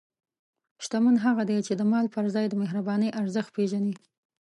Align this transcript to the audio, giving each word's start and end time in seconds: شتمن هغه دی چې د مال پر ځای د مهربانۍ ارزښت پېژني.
شتمن 0.83 1.15
هغه 1.25 1.43
دی 1.49 1.59
چې 1.67 1.73
د 1.75 1.81
مال 1.91 2.05
پر 2.15 2.25
ځای 2.35 2.45
د 2.49 2.53
مهربانۍ 2.63 3.09
ارزښت 3.21 3.49
پېژني. 3.55 3.93